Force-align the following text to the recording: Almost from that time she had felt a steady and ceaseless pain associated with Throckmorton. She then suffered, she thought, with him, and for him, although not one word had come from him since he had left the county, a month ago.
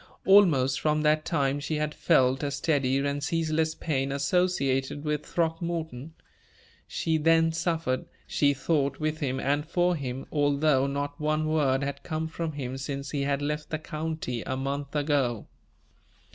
Almost 0.25 0.79
from 0.79 1.03
that 1.03 1.25
time 1.25 1.59
she 1.59 1.75
had 1.75 1.93
felt 1.93 2.41
a 2.41 2.49
steady 2.49 2.97
and 2.97 3.23
ceaseless 3.23 3.75
pain 3.75 4.11
associated 4.11 5.03
with 5.03 5.23
Throckmorton. 5.23 6.15
She 6.87 7.19
then 7.19 7.51
suffered, 7.51 8.05
she 8.25 8.51
thought, 8.55 8.99
with 8.99 9.19
him, 9.19 9.39
and 9.39 9.63
for 9.63 9.95
him, 9.95 10.25
although 10.31 10.87
not 10.87 11.21
one 11.21 11.47
word 11.47 11.83
had 11.83 12.01
come 12.01 12.27
from 12.27 12.53
him 12.53 12.79
since 12.79 13.11
he 13.11 13.21
had 13.21 13.43
left 13.43 13.69
the 13.69 13.77
county, 13.77 14.41
a 14.41 14.57
month 14.57 14.95
ago. 14.95 15.45